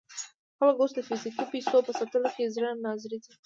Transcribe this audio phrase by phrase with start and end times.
[0.57, 3.31] خلک اوس د فزیکي پیسو په ساتلو کې زړه نا زړه دي.